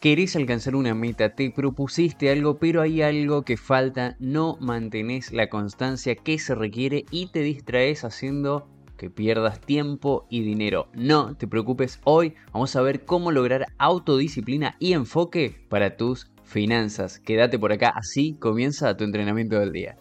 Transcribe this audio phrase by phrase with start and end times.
[0.00, 5.48] Querés alcanzar una meta, te propusiste algo, pero hay algo que falta, no mantenés la
[5.48, 10.88] constancia que se requiere y te distraes haciendo que pierdas tiempo y dinero.
[10.92, 17.18] No te preocupes, hoy vamos a ver cómo lograr autodisciplina y enfoque para tus finanzas.
[17.18, 19.96] Quédate por acá, así comienza tu entrenamiento del día.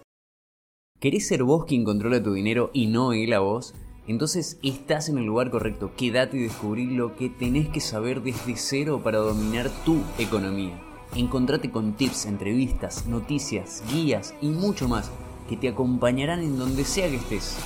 [0.99, 3.73] ¿Querés ser vos quien controla tu dinero y no él a vos?
[4.07, 5.91] Entonces estás en el lugar correcto.
[5.97, 10.79] Quédate y descubrí lo que tenés que saber desde cero para dominar tu economía.
[11.15, 15.11] Encontrate con tips, entrevistas, noticias, guías y mucho más
[15.49, 17.57] que te acompañarán en donde sea que estés.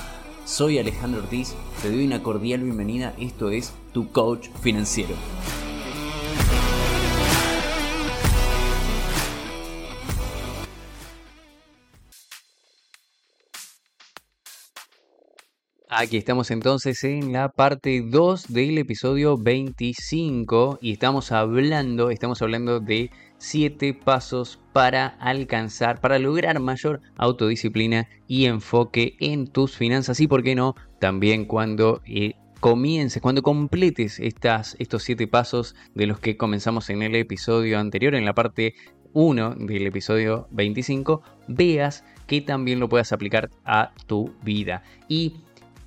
[0.44, 5.14] Soy Alejandro Ortiz, te doy una cordial bienvenida, esto es Tu Coach Financiero.
[16.00, 22.80] Aquí estamos entonces en la parte 2 del episodio 25 y estamos hablando, estamos hablando
[22.80, 30.26] de 7 pasos para alcanzar, para lograr mayor autodisciplina y enfoque en tus finanzas y
[30.26, 36.18] por qué no, también cuando eh, comiences, cuando completes estas, estos 7 pasos de los
[36.18, 38.72] que comenzamos en el episodio anterior, en la parte
[39.12, 44.82] 1 del episodio 25, veas que también lo puedas aplicar a tu vida.
[45.06, 45.34] Y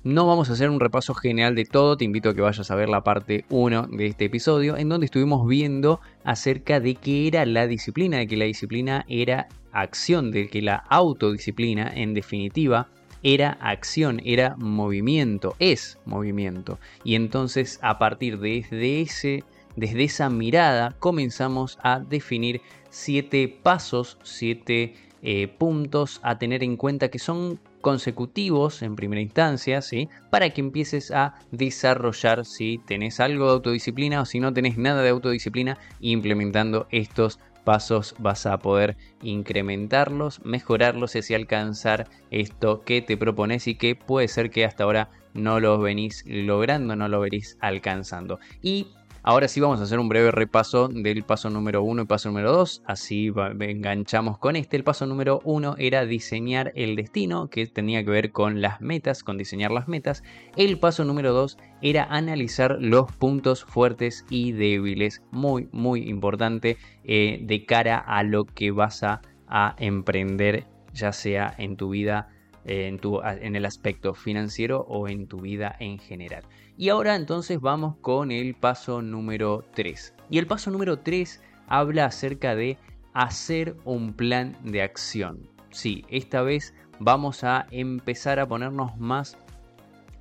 [0.04, 2.74] no vamos a hacer un repaso general de todo, te invito a que vayas a
[2.74, 7.46] ver la parte 1 de este episodio, en donde estuvimos viendo acerca de qué era
[7.46, 12.88] la disciplina, de que la disciplina era acción, de que la autodisciplina, en definitiva,
[13.22, 16.78] era acción, era movimiento, es movimiento.
[17.02, 19.42] Y entonces a partir de ese,
[19.74, 22.60] desde esa mirada comenzamos a definir
[22.90, 29.82] siete pasos, siete eh, puntos a tener en cuenta que son consecutivos en primera instancia,
[29.82, 30.08] ¿sí?
[30.30, 35.02] Para que empieces a desarrollar si tenés algo de autodisciplina o si no tenés nada
[35.02, 43.02] de autodisciplina, implementando estos pasos vas a poder incrementarlos, mejorarlos y así alcanzar esto que
[43.02, 47.20] te propones y que puede ser que hasta ahora no lo venís logrando, no lo
[47.20, 48.38] venís alcanzando.
[48.62, 48.88] Y
[49.26, 52.52] Ahora sí vamos a hacer un breve repaso del paso número 1 y paso número
[52.52, 54.76] 2, así enganchamos con este.
[54.76, 59.24] El paso número 1 era diseñar el destino, que tenía que ver con las metas,
[59.24, 60.22] con diseñar las metas.
[60.56, 67.38] El paso número 2 era analizar los puntos fuertes y débiles, muy muy importante eh,
[67.40, 72.28] de cara a lo que vas a, a emprender, ya sea en tu vida
[72.64, 76.44] en, tu, en el aspecto financiero o en tu vida en general.
[76.76, 80.14] Y ahora entonces vamos con el paso número 3.
[80.30, 82.78] Y el paso número 3 habla acerca de
[83.12, 85.48] hacer un plan de acción.
[85.70, 89.36] Sí, esta vez vamos a empezar a ponernos más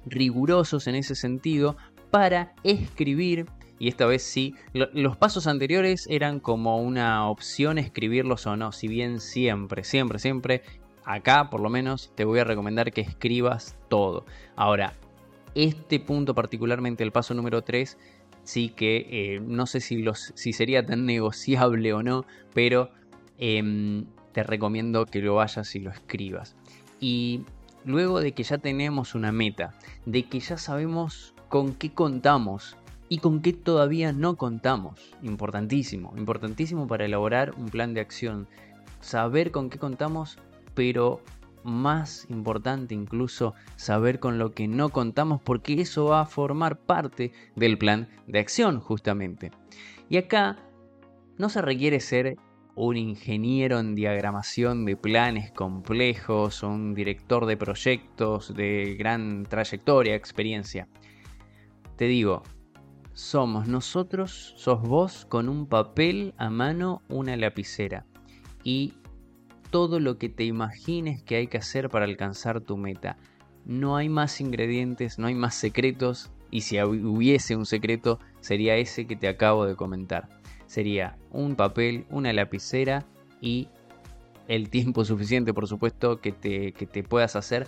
[0.06, 1.76] rigurosos en ese sentido
[2.12, 3.48] para escribir
[3.80, 8.88] y esta vez sí, los pasos anteriores eran como una opción escribirlos o no, si
[8.88, 10.62] bien siempre, siempre, siempre
[11.06, 14.26] acá por lo menos te voy a recomendar que escribas todo.
[14.56, 14.94] Ahora,
[15.56, 17.98] este punto particularmente, el paso número 3,
[18.44, 20.04] sí que eh, no sé si,
[20.36, 22.90] si sería tan negociable o no, pero
[23.38, 26.56] em, te recomiendo que lo vayas y lo escribas.
[27.00, 27.44] Y
[27.86, 29.74] luego de que ya tenemos una meta,
[30.06, 32.78] de que ya sabemos con qué contamos
[33.10, 38.48] y con qué todavía no contamos, importantísimo, importantísimo para elaborar un plan de acción,
[39.02, 40.40] saber con qué contamos
[40.74, 41.22] pero
[41.64, 47.32] más importante incluso saber con lo que no contamos porque eso va a formar parte
[47.56, 49.52] del plan de acción justamente.
[50.10, 50.58] Y acá
[51.38, 52.38] no se requiere ser
[52.76, 60.88] un ingeniero en diagramación de planes complejos un director de proyectos de gran trayectoria, experiencia.
[61.98, 62.44] Te digo,
[63.14, 68.06] somos nosotros, sos vos con un papel a mano, una lapicera
[68.64, 68.94] y
[69.74, 73.18] todo lo que te imagines que hay que hacer para alcanzar tu meta.
[73.66, 79.08] No hay más ingredientes, no hay más secretos y si hubiese un secreto sería ese
[79.08, 80.30] que te acabo de comentar.
[80.68, 83.04] Sería un papel, una lapicera
[83.42, 83.68] y
[84.48, 87.66] el tiempo suficiente, por supuesto, que te, que te puedas hacer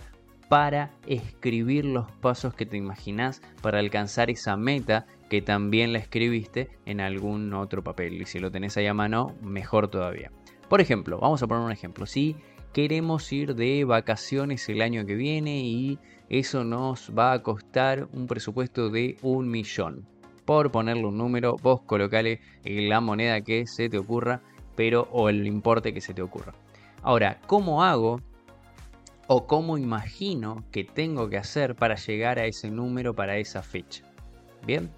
[0.48, 6.68] para escribir los pasos que te imaginas para alcanzar esa meta que también la escribiste
[6.84, 8.22] en algún otro papel.
[8.22, 10.30] Y si lo tenés ahí a mano, mejor todavía.
[10.68, 12.06] Por ejemplo, vamos a poner un ejemplo.
[12.06, 12.36] Si
[12.72, 15.98] queremos ir de vacaciones el año que viene y
[16.28, 20.06] eso nos va a costar un presupuesto de un millón.
[20.44, 24.42] Por ponerle un número, vos colocale la moneda que se te ocurra,
[24.74, 26.54] pero o el importe que se te ocurra.
[27.02, 28.20] Ahora, ¿cómo hago
[29.28, 34.04] o cómo imagino que tengo que hacer para llegar a ese número para esa fecha?
[34.66, 34.90] Bien,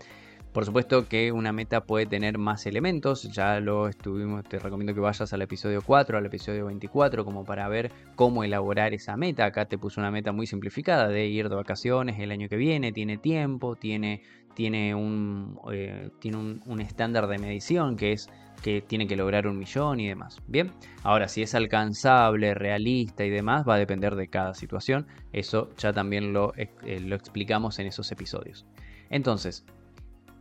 [0.58, 4.98] Por supuesto que una meta puede tener más elementos, ya lo estuvimos, te recomiendo que
[4.98, 9.44] vayas al episodio 4, al episodio 24, como para ver cómo elaborar esa meta.
[9.44, 12.90] Acá te puse una meta muy simplificada de ir de vacaciones el año que viene,
[12.90, 14.22] tiene tiempo, tiene,
[14.54, 18.28] tiene, un, eh, tiene un estándar de medición que es
[18.60, 20.42] que tiene que lograr un millón y demás.
[20.48, 20.72] Bien,
[21.04, 25.06] ahora si es alcanzable, realista y demás, va a depender de cada situación.
[25.32, 28.66] Eso ya también lo, eh, lo explicamos en esos episodios.
[29.08, 29.64] Entonces,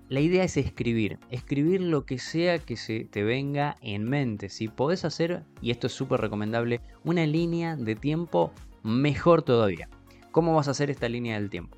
[0.09, 4.47] la idea es escribir, escribir lo que sea que se te venga en mente.
[4.47, 9.89] Si podés hacer, y esto es súper recomendable, una línea de tiempo, mejor todavía.
[10.31, 11.77] ¿Cómo vas a hacer esta línea del tiempo?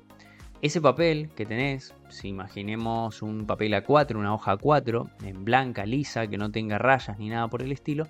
[0.62, 6.26] Ese papel que tenés, si imaginemos un papel A4, una hoja A4, en blanca, lisa,
[6.28, 8.06] que no tenga rayas ni nada por el estilo,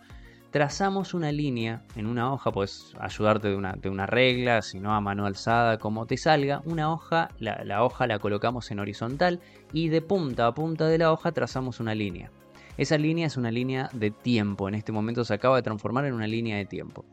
[0.50, 4.94] trazamos una línea en una hoja, puedes ayudarte de una, de una regla, si no
[4.94, 9.40] a mano alzada, como te salga, una hoja, la, la hoja la colocamos en horizontal
[9.72, 12.30] y de punta a punta de la hoja trazamos una línea.
[12.76, 16.14] Esa línea es una línea de tiempo, en este momento se acaba de transformar en
[16.14, 17.04] una línea de tiempo.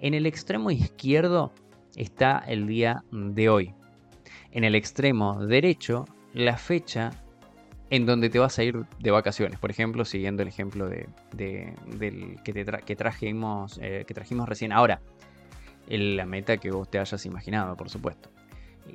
[0.00, 1.52] En el extremo izquierdo
[1.96, 3.74] está el día de hoy,
[4.50, 6.04] en el extremo derecho
[6.34, 7.10] la fecha
[7.92, 9.58] en donde te vas a ir de vacaciones.
[9.58, 11.06] Por ejemplo, siguiendo el ejemplo de,
[11.36, 12.54] que,
[12.86, 14.72] que, trajimos, eh, que trajimos recién.
[14.72, 15.02] Ahora,
[15.88, 18.30] la meta que vos te hayas imaginado, por supuesto.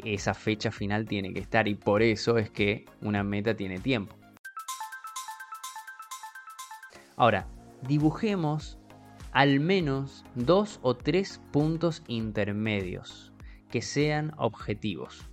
[0.04, 4.16] Esa fecha final tiene que estar y por eso es que una meta tiene tiempo.
[7.18, 7.46] Ahora,
[7.88, 8.80] dibujemos
[9.32, 13.32] al menos dos o tres puntos intermedios
[13.70, 15.30] que sean objetivos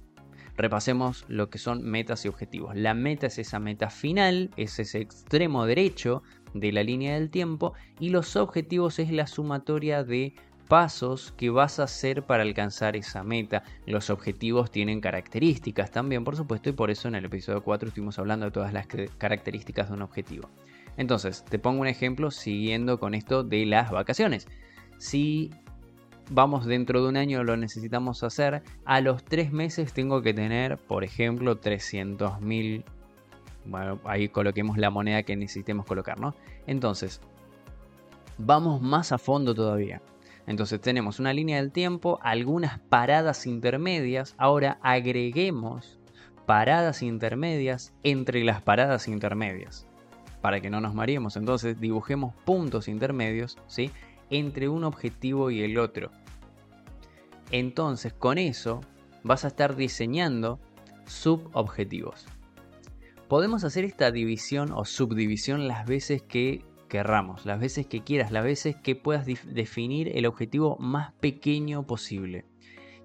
[0.56, 2.76] repasemos lo que son metas y objetivos.
[2.76, 6.22] La meta es esa meta final, es ese extremo derecho
[6.54, 10.34] de la línea del tiempo y los objetivos es la sumatoria de
[10.68, 13.62] pasos que vas a hacer para alcanzar esa meta.
[13.86, 18.18] Los objetivos tienen características también, por supuesto, y por eso en el episodio 4 estuvimos
[18.18, 18.86] hablando de todas las
[19.18, 20.48] características de un objetivo.
[20.96, 24.46] Entonces, te pongo un ejemplo siguiendo con esto de las vacaciones.
[24.98, 25.50] Si
[26.30, 30.78] vamos dentro de un año lo necesitamos hacer, a los tres meses tengo que tener,
[30.78, 32.84] por ejemplo, 300 mil,
[33.64, 36.34] bueno, ahí coloquemos la moneda que necesitemos colocar, ¿no?
[36.66, 37.20] Entonces,
[38.38, 40.00] vamos más a fondo todavía.
[40.46, 45.98] Entonces tenemos una línea del tiempo, algunas paradas intermedias, ahora agreguemos
[46.44, 49.86] paradas intermedias entre las paradas intermedias.
[50.42, 53.90] Para que no nos mareemos, entonces dibujemos puntos intermedios, ¿sí?
[54.30, 56.10] Entre un objetivo y el otro.
[57.50, 58.80] Entonces con eso
[59.22, 60.60] vas a estar diseñando
[61.06, 62.26] subobjetivos.
[63.28, 68.44] Podemos hacer esta división o subdivisión las veces que querramos, las veces que quieras, las
[68.44, 72.44] veces que puedas definir el objetivo más pequeño posible.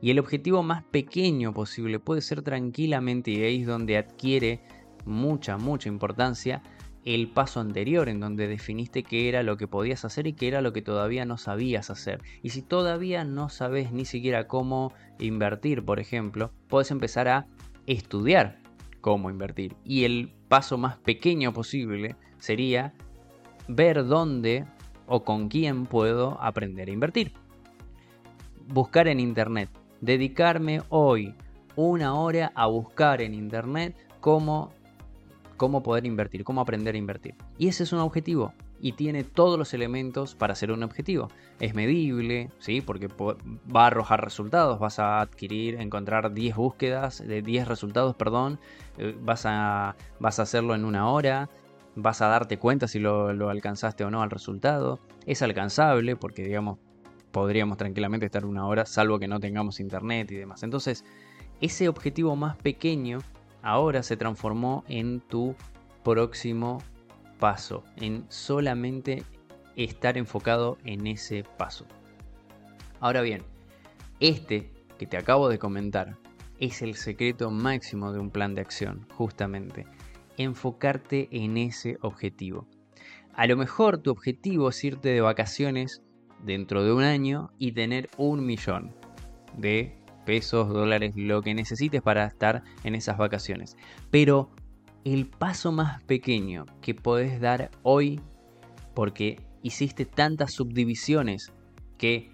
[0.02, 4.62] Y el objetivo más pequeño posible puede ser tranquilamente, y ahí es donde adquiere
[5.06, 6.62] mucha, mucha importancia,
[7.16, 10.62] el paso anterior en donde definiste qué era lo que podías hacer y qué era
[10.62, 12.22] lo que todavía no sabías hacer.
[12.44, 17.48] Y si todavía no sabes ni siquiera cómo invertir, por ejemplo, puedes empezar a
[17.88, 18.60] estudiar
[19.02, 19.76] cómo invertir.
[19.84, 22.94] Y el paso más pequeño posible sería
[23.68, 24.68] ver dónde
[25.08, 27.34] o con quién puedo aprender a invertir.
[28.68, 29.70] Buscar en Internet.
[30.00, 31.34] Dedicarme hoy
[31.76, 34.72] una hora a buscar en Internet cómo
[35.60, 37.36] cómo poder invertir, cómo aprender a invertir.
[37.60, 41.28] Y ese es un objetivo y tiene todos los elementos para ser un objetivo.
[41.60, 42.82] Es medible, ¿sí?
[42.82, 48.60] porque va a arrojar resultados, vas a adquirir, encontrar 10 búsquedas, de 10 resultados, perdón,
[48.98, 51.50] eh, vas a, vas a hacerlo en una hora,
[51.96, 55.00] vas a darte cuenta si lo, alcanzaste o no al resultado.
[55.26, 56.80] Es alcanzable porque, digamos,
[57.32, 60.64] podríamos tranquilamente estar una hora, salvo que no tengamos internet y demás.
[60.64, 61.04] Entonces,
[61.60, 63.20] ese objetivo más pequeño
[63.62, 65.56] ahora se transformó en tu
[66.04, 66.82] próximo
[67.40, 69.24] paso, en solamente
[69.76, 71.86] estar enfocado en ese paso.
[73.00, 73.44] Ahora bien,
[74.20, 76.18] este que te acabo de comentar
[76.60, 79.88] es el secreto máximo de un plan de acción, justamente,
[80.38, 82.68] enfocarte en ese objetivo.
[83.34, 86.02] A lo mejor tu objetivo es irte de vacaciones
[86.44, 88.94] dentro de un año y tener un millón
[89.58, 89.99] de
[90.30, 93.76] pesos, dólares, lo que necesites para estar en esas vacaciones.
[94.12, 94.52] Pero
[95.04, 98.22] el paso más pequeño que podés dar hoy,
[98.94, 101.52] porque hiciste tantas subdivisiones
[101.98, 102.30] que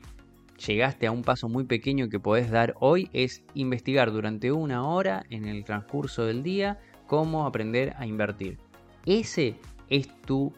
[0.68, 5.24] llegaste a un paso muy pequeño que podés dar hoy, es investigar durante una hora
[5.30, 8.58] en el transcurso del día cómo aprender a invertir.
[9.06, 9.56] Ese
[9.88, 10.52] es tu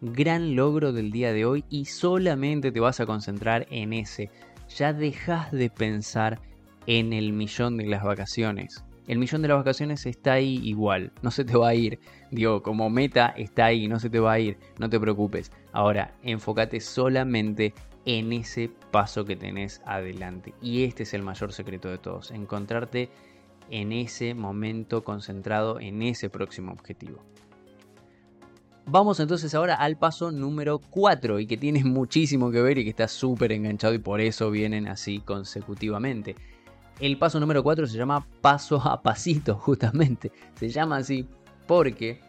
[0.00, 4.30] gran logro del día de hoy y solamente te vas a concentrar en ese.
[4.74, 6.47] Ya dejas de pensar
[6.88, 8.82] en el millón de las vacaciones.
[9.06, 12.00] El millón de las vacaciones está ahí igual, no se te va a ir.
[12.30, 15.52] Digo, como meta está ahí, no se te va a ir, no te preocupes.
[15.72, 17.74] Ahora, enfócate solamente
[18.06, 20.54] en ese paso que tenés adelante.
[20.62, 23.10] Y este es el mayor secreto de todos, encontrarte
[23.70, 27.22] en ese momento concentrado en ese próximo objetivo.
[28.86, 32.90] Vamos entonces ahora al paso número 4 y que tiene muchísimo que ver y que
[32.90, 36.34] está súper enganchado y por eso vienen así consecutivamente.
[37.00, 40.32] El paso número 4 se llama paso a pasito justamente.
[40.54, 41.28] Se llama así
[41.68, 42.20] porque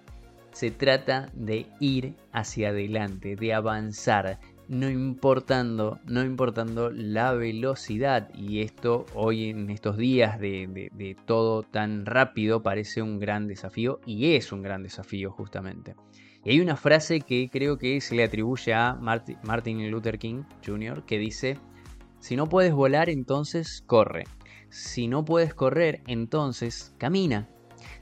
[0.52, 8.30] se trata de ir hacia adelante, de avanzar, no importando, no importando la velocidad.
[8.36, 14.36] Y esto hoy en estos días de, todo tan rápido parece un gran desafío y
[14.36, 15.96] es un gran desafío justamente.
[16.44, 21.04] Y hay una frase que creo que se le atribuye a Martin Luther King Jr.
[21.06, 21.58] que dice,
[22.20, 24.26] si no puedes volar, entonces corre.
[24.70, 27.48] Si no puedes correr, entonces camina.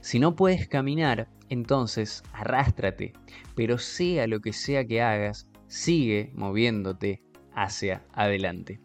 [0.00, 3.12] Si no puedes caminar, entonces arrástrate.
[3.54, 7.22] Pero sea lo que sea que hagas, sigue moviéndote
[7.54, 8.80] hacia adelante.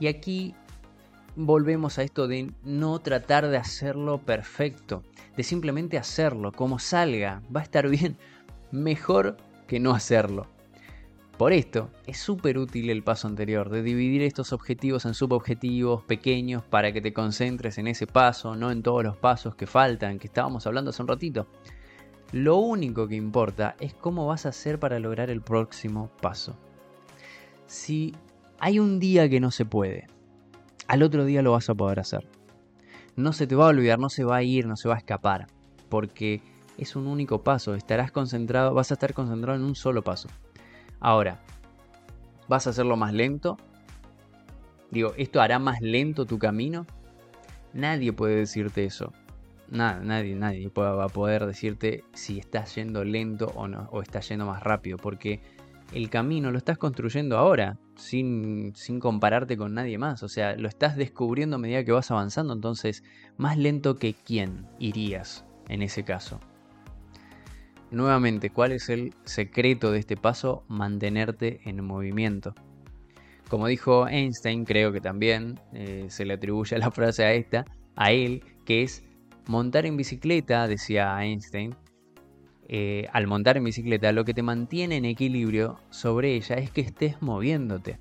[0.00, 0.54] Y aquí
[1.36, 5.02] volvemos a esto de no tratar de hacerlo perfecto,
[5.36, 8.16] de simplemente hacerlo como salga, va a estar bien,
[8.70, 9.36] mejor
[9.66, 10.46] que no hacerlo.
[11.36, 16.62] Por esto, es súper útil el paso anterior, de dividir estos objetivos en subobjetivos pequeños
[16.62, 20.26] para que te concentres en ese paso, no en todos los pasos que faltan, que
[20.28, 21.46] estábamos hablando hace un ratito.
[22.32, 26.56] Lo único que importa es cómo vas a hacer para lograr el próximo paso.
[27.66, 28.14] Si
[28.58, 30.06] hay un día que no se puede,
[30.86, 32.26] al otro día lo vas a poder hacer.
[33.16, 34.98] No se te va a olvidar, no se va a ir, no se va a
[34.98, 35.46] escapar,
[35.88, 36.42] porque
[36.78, 40.28] es un único paso, estarás concentrado, vas a estar concentrado en un solo paso.
[41.02, 41.40] Ahora,
[42.46, 43.58] ¿vas a hacerlo más lento?
[44.92, 46.86] Digo, ¿esto hará más lento tu camino?
[47.72, 49.12] Nadie puede decirte eso.
[49.68, 54.28] Nada, nadie, nadie va a poder decirte si estás yendo lento o no, o estás
[54.28, 55.40] yendo más rápido, porque
[55.92, 60.22] el camino lo estás construyendo ahora, sin, sin compararte con nadie más.
[60.22, 62.52] O sea, lo estás descubriendo a medida que vas avanzando.
[62.52, 63.02] Entonces,
[63.36, 66.38] más lento que quién irías en ese caso.
[67.92, 70.64] Nuevamente, ¿cuál es el secreto de este paso?
[70.66, 72.54] Mantenerte en movimiento.
[73.48, 78.10] Como dijo Einstein, creo que también eh, se le atribuye la frase a esta, a
[78.10, 79.04] él, que es
[79.46, 81.74] Montar en bicicleta, decía Einstein,
[82.68, 86.80] eh, al montar en bicicleta lo que te mantiene en equilibrio sobre ella es que
[86.80, 87.98] estés moviéndote.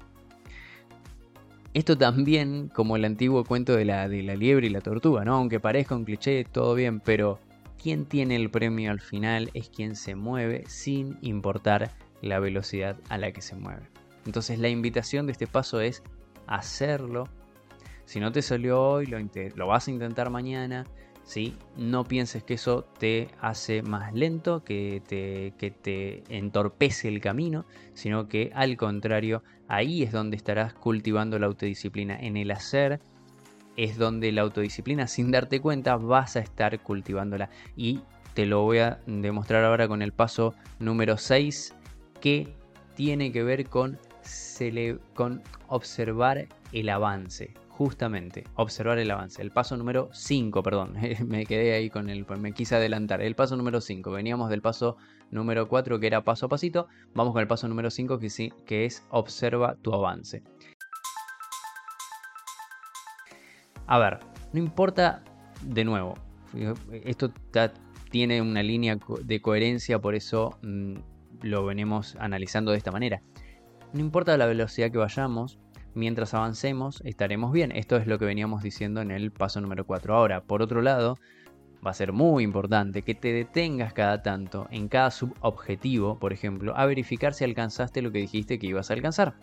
[1.73, 5.35] Esto también, como el antiguo cuento de la, de la liebre y la tortuga, ¿no?
[5.35, 7.39] Aunque parezca un cliché, todo bien, pero
[7.81, 13.17] quien tiene el premio al final es quien se mueve sin importar la velocidad a
[13.17, 13.89] la que se mueve.
[14.25, 16.03] Entonces la invitación de este paso es
[16.45, 17.27] hacerlo.
[18.05, 20.85] Si no te salió hoy, lo, vas a intentar mañana.
[21.77, 27.65] No pienses que eso te hace más lento, que te, que te entorpece el camino,
[27.93, 32.19] sino que al contrario, ahí es donde estarás cultivando la autodisciplina.
[32.19, 32.99] En el hacer
[33.77, 37.49] es donde la autodisciplina, sin darte cuenta, vas a estar cultivándola.
[37.75, 38.01] Y
[38.33, 41.75] te lo voy a demostrar ahora con el paso número 6,
[42.19, 42.55] que
[42.95, 43.97] tiene que ver con,
[45.13, 49.41] con observar el avance justamente observar el avance.
[49.41, 50.93] El paso número 5, perdón,
[51.25, 53.23] me quedé ahí con el, me quise adelantar.
[53.23, 54.97] El paso número 5, veníamos del paso
[55.31, 58.53] número 4 que era paso a pasito, vamos con el paso número 5 que, sí,
[58.67, 60.43] que es observa tu avance.
[63.91, 64.19] A ver,
[64.53, 65.21] no importa,
[65.63, 66.13] de nuevo,
[67.03, 67.29] esto
[68.09, 70.93] tiene una línea de coherencia, por eso mm,
[71.41, 73.21] lo venimos analizando de esta manera.
[73.91, 75.59] No importa la velocidad que vayamos,
[75.93, 77.73] mientras avancemos estaremos bien.
[77.73, 80.15] Esto es lo que veníamos diciendo en el paso número 4.
[80.15, 81.17] Ahora, por otro lado,
[81.85, 86.77] va a ser muy importante que te detengas cada tanto en cada subobjetivo, por ejemplo,
[86.77, 89.33] a verificar si alcanzaste lo que dijiste que ibas a alcanzar.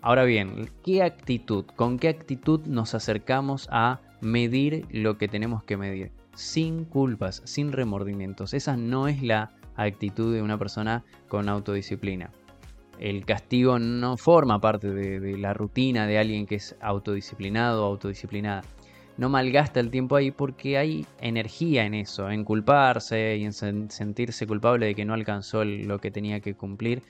[0.00, 1.64] Ahora bien, ¿qué actitud?
[1.76, 6.12] ¿Con qué actitud nos acercamos a medir lo que tenemos que medir?
[6.34, 8.54] Sin culpas, sin remordimientos.
[8.54, 12.30] Esa no es la actitud de una persona con autodisciplina
[13.00, 18.62] el castigo no forma parte de, la rutina de alguien que es autodisciplinado o autodisciplinada.
[19.16, 24.46] No malgasta el tiempo ahí porque hay energía en eso, en culparse y en sentirse
[24.46, 27.02] culpable de que no alcanzó lo que tenía que cumplir.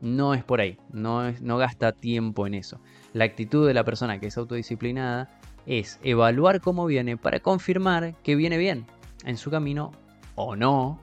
[0.00, 2.80] No es por ahí, no, no gasta tiempo en eso.
[3.12, 8.36] La actitud de la persona que es autodisciplinada es evaluar cómo viene para confirmar que
[8.36, 8.86] viene bien
[9.24, 9.92] en su camino
[10.34, 11.00] o no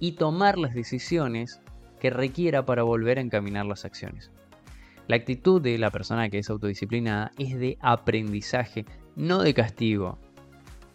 [0.00, 1.60] y tomar las decisiones
[2.00, 4.32] que requiera para volver a encaminar las acciones.
[5.06, 8.84] La actitud de la persona que es autodisciplinada es de aprendizaje,
[9.14, 10.18] no de castigo.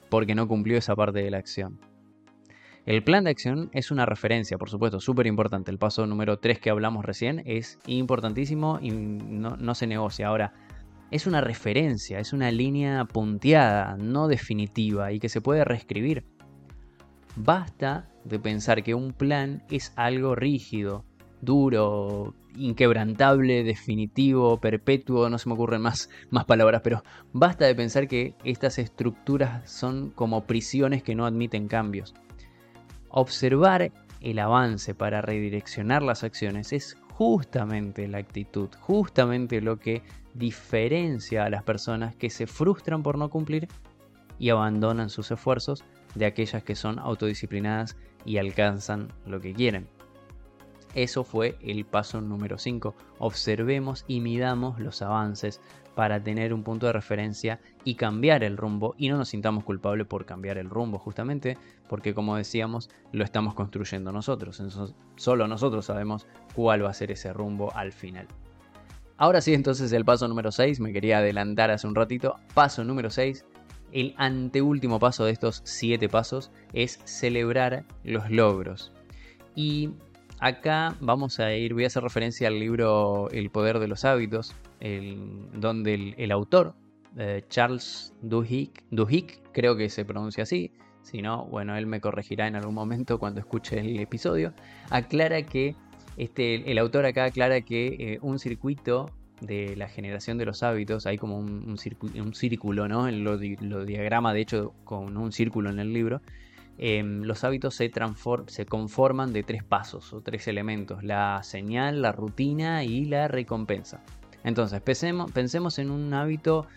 [0.10, 1.80] porque no cumplió esa parte de la acción.
[2.88, 5.70] El plan de acción es una referencia, por supuesto, súper importante.
[5.72, 10.28] El paso número 3 que hablamos recién es importantísimo y no, no se negocia.
[10.30, 10.54] Ahora,
[11.12, 16.24] es una referencia, es una línea punteada, no definitiva y que se puede reescribir.
[17.36, 21.04] Basta de pensar que un plan es algo rígido,
[21.42, 27.04] duro, inquebrantable, definitivo, perpetuo, no se me ocurren más, más palabras, pero
[27.34, 32.16] basta de pensar que estas estructuras son como prisiones que no admiten cambios.
[33.20, 40.04] Observar el avance para redireccionar las acciones es justamente la actitud, justamente lo que
[40.36, 43.70] diferencia a las personas que se frustran por no cumplir
[44.38, 45.84] y abandonan sus esfuerzos
[46.14, 49.88] de aquellas que son autodisciplinadas y alcanzan lo que quieren.
[50.98, 52.96] Eso fue el paso número 5.
[53.20, 55.62] Observemos y midamos los avances
[55.94, 60.08] para tener un punto de referencia y cambiar el rumbo y no nos sintamos culpables
[60.08, 61.56] por cambiar el rumbo justamente
[61.88, 64.60] porque como decíamos lo estamos construyendo nosotros.
[65.18, 66.26] solo nosotros sabemos
[66.56, 68.26] cuál va a ser ese rumbo al final.
[69.18, 72.38] Ahora sí, entonces el paso número 6, me quería adelantar hace un ratito.
[72.56, 73.46] Paso número 6,
[73.92, 78.94] el anteúltimo paso de estos 7 pasos es celebrar los logros.
[79.54, 79.92] Y
[80.40, 84.56] Acá vamos a ir, voy a hacer referencia al libro El poder de los hábitos,
[85.54, 86.76] donde el, autor,
[87.18, 88.72] eh, Charles Duhigg,
[89.52, 93.40] creo que se pronuncia así, si no, bueno, él me corregirá en algún momento cuando
[93.40, 94.54] escuche el episodio,
[94.92, 95.76] aclara que,
[96.18, 99.10] este, el autor acá aclara que eh, un circuito
[99.42, 103.08] de la generación de los hábitos, hay como un, círculo, ¿no?
[103.08, 106.22] En lo, lo diagrama, de hecho, con un círculo en el libro,
[106.80, 107.92] Em, los hábitos se,
[108.68, 114.04] conforman de tres pasos o tres elementos, la señal, la rutina y la recompensa.
[114.44, 116.68] Entonces, pensemos, en un hábito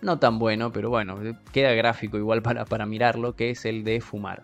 [0.00, 1.18] no tan bueno, pero bueno,
[1.52, 4.42] queda gráfico igual para, para mirarlo, que es el de fumar.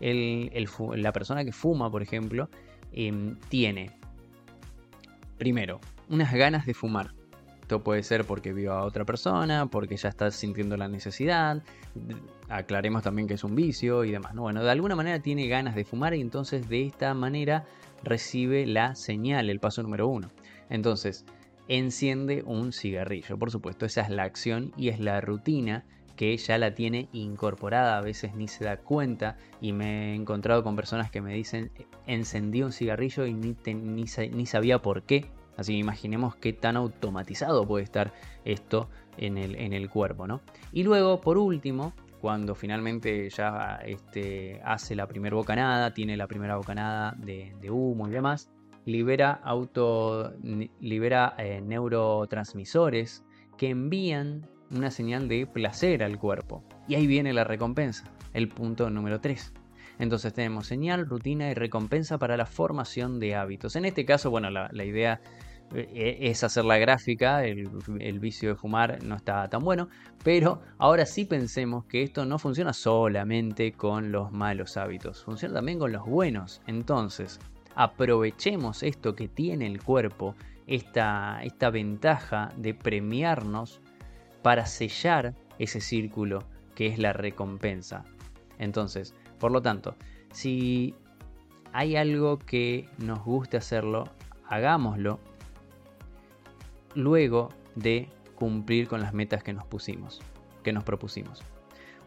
[0.00, 2.50] la persona que fuma, por ejemplo,
[2.92, 3.90] em, tiene,
[5.38, 7.21] primero, unas ganas de fumar
[7.80, 11.62] puede ser porque vio a otra persona, porque ya está sintiendo la necesidad.
[12.48, 14.34] Aclaremos también que es un vicio y demás.
[14.34, 14.42] ¿no?
[14.42, 17.64] Bueno, de alguna manera tiene ganas de fumar y entonces de esta manera
[18.02, 20.30] recibe la señal, el paso número uno.
[20.68, 21.24] Entonces,
[21.68, 23.38] enciende un cigarrillo.
[23.38, 25.84] Por supuesto, esa es la acción y es la rutina
[26.16, 30.62] que ya la tiene incorporada, a veces ni se da cuenta y me he encontrado
[30.62, 31.70] con personas que me dicen
[32.06, 37.66] encendí un cigarrillo y ni, ni sabía por qué Así que imaginemos qué tan automatizado
[37.66, 38.12] puede estar
[38.44, 38.88] esto
[39.18, 40.40] en el, cuerpo, ¿no?
[40.72, 46.56] Y luego, por último, cuando finalmente ya este, hace la primera bocanada, tiene la primera
[46.56, 48.50] bocanada de, humo y demás,
[48.86, 50.32] libera, auto,
[50.80, 53.24] libera eh, neurotransmisores
[53.58, 56.64] que envían una señal de placer al cuerpo.
[56.88, 59.52] Y ahí viene la recompensa, el punto número 3.
[60.02, 63.76] Entonces tenemos señal, rutina y recompensa para la formación de hábitos.
[63.76, 65.20] En este caso, bueno, la, idea
[65.76, 69.88] eh, es hacer la gráfica, el, vicio de fumar no está tan bueno,
[70.24, 75.78] pero ahora sí pensemos que esto no funciona solamente con los malos hábitos, funciona también
[75.78, 76.62] con los buenos.
[76.66, 77.38] Entonces,
[77.76, 80.34] aprovechemos esto que tiene el cuerpo,
[80.66, 83.80] esta, esta ventaja de premiarnos
[84.42, 86.42] para sellar ese círculo
[86.74, 88.02] que es la recompensa.
[88.58, 89.96] Entonces, por lo tanto,
[90.30, 90.94] si
[91.72, 94.04] hay algo que nos guste hacerlo,
[94.46, 95.18] hagámoslo
[96.94, 100.22] luego de cumplir con las metas que nos pusimos,
[100.62, 101.42] que nos propusimos.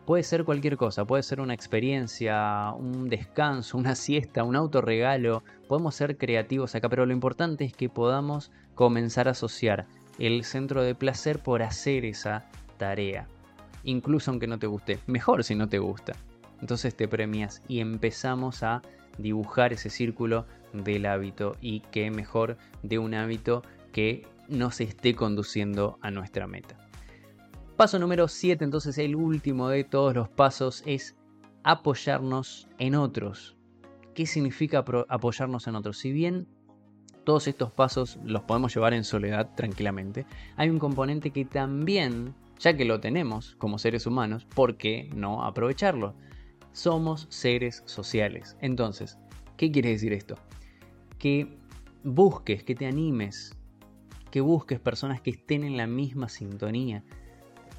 [0.06, 5.44] Puede ser cualquier cosa, puede ser una experiencia, un descanso, una siesta, un autorregalo.
[5.68, 9.88] Podemos ser creativos acá, pero lo importante es que podamos comenzar a asociar
[10.20, 12.46] el centro de placer por hacer esa
[12.78, 13.28] tarea.
[13.84, 15.00] Incluso aunque no te guste.
[15.06, 16.14] Mejor si no te gusta.
[16.62, 18.82] Entonces te premias y empezamos a
[19.18, 25.98] dibujar ese círculo del hábito y qué mejor de un hábito que nos esté conduciendo
[26.02, 26.78] a nuestra meta.
[27.78, 31.16] Paso número 7, entonces el último de todos los pasos es
[31.64, 33.58] apoyarnos en otros.
[34.14, 35.98] ¿Qué significa apoyarnos en otros?
[35.98, 36.48] Si bien
[37.26, 42.78] todos estos pasos los podemos llevar en soledad tranquilamente, hay un componente que también, ya
[42.78, 46.14] que lo tenemos como seres humanos, ¿por qué no aprovecharlo?
[46.76, 48.58] Somos seres sociales.
[48.60, 49.18] Entonces,
[49.56, 50.36] ¿qué quiere decir esto?
[51.18, 51.58] Que
[52.04, 53.56] busques, que te animes,
[54.30, 57.04] que busques personas que estén en la misma sintonía.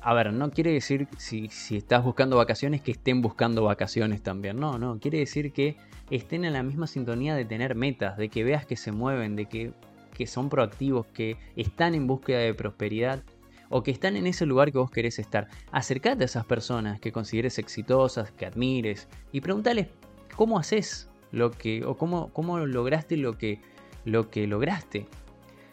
[0.00, 4.58] A ver, no quiere decir si, estás buscando vacaciones que estén buscando vacaciones también.
[4.58, 5.76] No, no, quiere decir que
[6.10, 9.44] estén en la misma sintonía de tener metas, de que veas que se mueven, de
[9.44, 9.74] que,
[10.14, 13.22] que son proactivos, que están en búsqueda de prosperidad
[13.68, 15.48] o que están en ese lugar que vos querés estar.
[15.72, 19.88] Acercate a esas personas que consideres exitosas, que admires y pregúntales
[20.36, 23.60] cómo haces lo que o cómo, cómo lograste lo que
[24.04, 25.06] lo que lograste.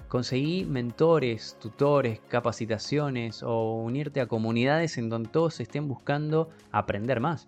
[0.07, 7.47] Conseguí mentores, tutores, capacitaciones o unirte a comunidades en donde todos estén buscando aprender más.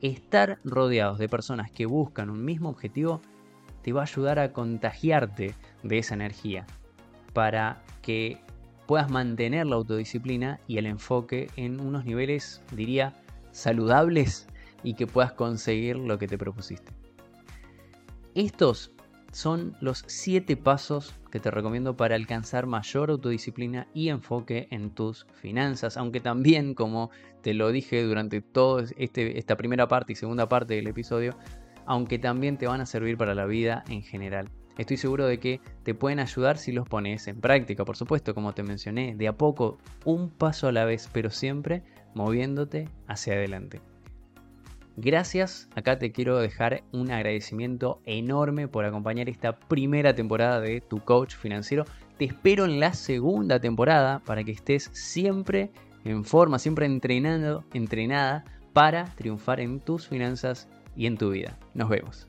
[0.00, 3.20] Estar rodeados de personas que buscan un mismo objetivo
[3.82, 6.66] te va a ayudar a contagiarte de esa energía
[7.32, 8.40] para que
[8.86, 13.14] puedas mantener la autodisciplina y el enfoque en unos niveles, diría,
[13.50, 14.46] saludables
[14.82, 16.92] y que puedas conseguir lo que te propusiste.
[18.34, 18.92] Estos
[19.32, 25.26] son los 7 pasos que te recomiendo para alcanzar mayor autodisciplina y enfoque en tus
[25.34, 30.48] finanzas, aunque también, como te lo dije durante toda este, esta primera parte y segunda
[30.48, 31.34] parte del episodio,
[31.86, 34.50] aunque también te van a servir para la vida en general.
[34.78, 38.54] Estoy seguro de que te pueden ayudar si los pones en práctica, por supuesto, como
[38.54, 41.82] te mencioné, de a poco, un paso a la vez, pero siempre
[42.14, 43.80] moviéndote hacia adelante.
[44.96, 51.00] Gracias, acá te quiero dejar un agradecimiento enorme por acompañar esta primera temporada de Tu
[51.00, 51.84] Coach Financiero.
[52.18, 55.70] Te espero en la segunda temporada para que estés siempre
[56.04, 61.58] en forma, siempre entrenando, entrenada para triunfar en tus finanzas y en tu vida.
[61.74, 62.28] Nos vemos.